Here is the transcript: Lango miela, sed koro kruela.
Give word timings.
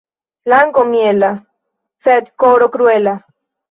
Lango 0.53 0.85
miela, 0.93 1.31
sed 2.07 2.35
koro 2.43 2.73
kruela. 2.77 3.19